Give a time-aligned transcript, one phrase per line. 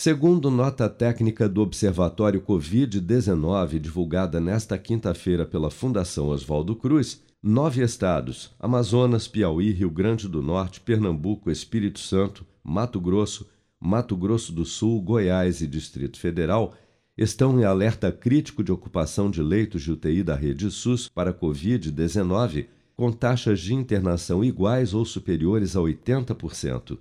[0.00, 8.54] Segundo nota técnica do Observatório Covid-19, divulgada nesta quinta-feira pela Fundação Oswaldo Cruz, nove estados
[8.60, 13.50] Amazonas, Piauí, Rio Grande do Norte, Pernambuco, Espírito Santo, Mato Grosso,
[13.80, 16.76] Mato Grosso do Sul, Goiás e Distrito Federal
[17.16, 22.68] estão em alerta crítico de ocupação de leitos de UTI da rede SUS para Covid-19,
[22.94, 26.96] com taxas de internação iguais ou superiores a 80%.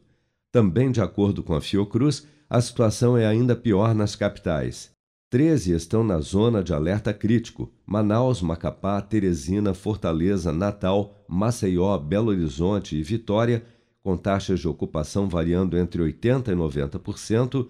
[0.52, 4.92] Também de acordo com a Fiocruz, a situação é ainda pior nas capitais.
[5.30, 12.96] Treze estão na zona de alerta crítico: Manaus, Macapá, Teresina, Fortaleza, Natal, Maceió, Belo Horizonte
[12.96, 13.66] e Vitória,
[14.02, 17.68] com taxas de ocupação variando entre 80% e 90%,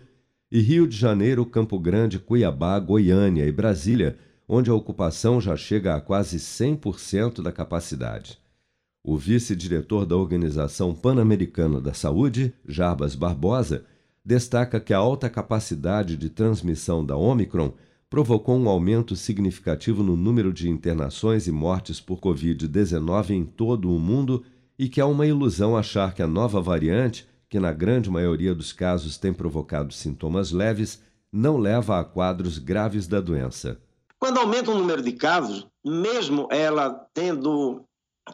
[0.51, 5.95] e Rio de Janeiro, Campo Grande, Cuiabá, Goiânia e Brasília, onde a ocupação já chega
[5.95, 8.39] a quase 100% da capacidade.
[9.03, 13.83] O vice-diretor da Organização Pan-Americana da Saúde, Jarbas Barbosa,
[14.27, 17.71] destaca que a alta capacidade de transmissão da Omicron
[18.09, 23.97] provocou um aumento significativo no número de internações e mortes por Covid-19 em todo o
[23.97, 24.43] mundo
[24.77, 28.73] e que é uma ilusão achar que a nova variante, que na grande maioria dos
[28.73, 33.79] casos tem provocado sintomas leves, não leva a quadros graves da doença.
[34.19, 37.81] Quando aumenta o número de casos, mesmo ela tendo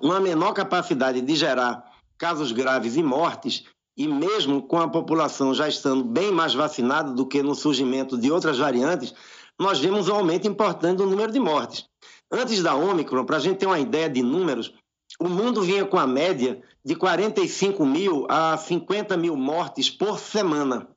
[0.01, 1.83] uma menor capacidade de gerar
[2.17, 7.25] casos graves e mortes, e mesmo com a população já estando bem mais vacinada do
[7.25, 9.13] que no surgimento de outras variantes,
[9.59, 11.85] nós vemos um aumento importante do número de mortes.
[12.31, 14.73] Antes da Ômicron, para a gente ter uma ideia de números,
[15.19, 20.87] o mundo vinha com a média de 45 mil a 50 mil mortes por semana.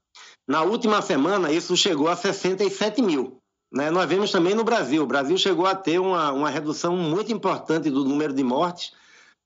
[0.49, 3.39] Na última semana, isso chegou a 67 mil.
[3.71, 3.91] Né?
[3.91, 5.03] Nós vemos também no Brasil.
[5.03, 8.93] O Brasil chegou a ter uma, uma redução muito importante do número de mortes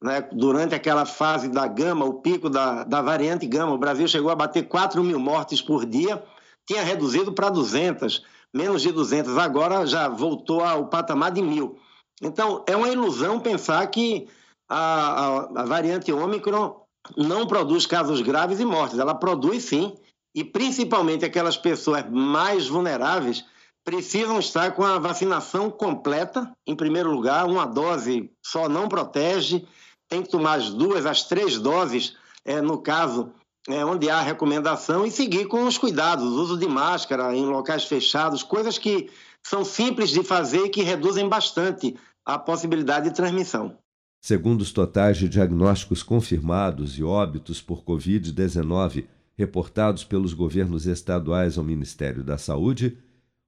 [0.02, 4.30] né, durante aquela fase da gama, o pico da, da variante gama, o Brasil chegou
[4.30, 6.22] a bater 4 mil mortes por dia,
[6.66, 11.78] tinha reduzido para 200, menos de 200, agora já voltou ao patamar de mil.
[12.22, 14.28] Então, é uma ilusão pensar que
[14.68, 16.80] a, a, a variante Ômicron
[17.16, 18.98] não produz casos graves e mortes.
[18.98, 19.94] Ela produz sim,
[20.34, 23.44] e principalmente aquelas pessoas mais vulneráveis
[23.84, 29.66] precisam estar com a vacinação completa, em primeiro lugar, uma dose só não protege,
[30.10, 33.32] tem que tomar as duas, as três doses, é, no caso
[33.68, 38.42] é, onde há recomendação, e seguir com os cuidados, uso de máscara em locais fechados,
[38.42, 39.08] coisas que
[39.42, 43.78] são simples de fazer e que reduzem bastante a possibilidade de transmissão.
[44.20, 49.06] Segundo os totais de diagnósticos confirmados e óbitos por Covid-19
[49.38, 52.98] reportados pelos governos estaduais ao Ministério da Saúde,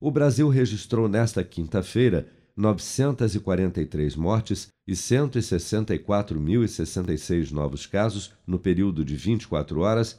[0.00, 2.26] o Brasil registrou nesta quinta-feira
[2.56, 10.18] 943 mortes e 164.066 novos casos no período de 24 horas,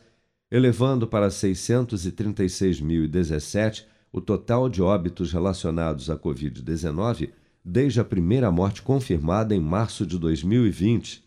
[0.51, 7.29] elevando para 636.017 o total de óbitos relacionados à Covid-19
[7.65, 11.23] desde a primeira morte confirmada em março de 2020.